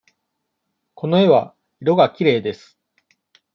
[0.95, 2.79] この絵は色がきれいです。